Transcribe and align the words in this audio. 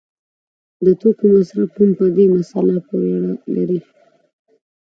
د 0.85 0.87
توکو 0.99 1.23
مصرف 1.35 1.69
هم 1.77 1.89
په 1.97 2.03
همدې 2.09 2.25
مسله 2.33 2.75
پورې 2.87 3.09
اړه 3.17 3.33
لري. 3.55 3.79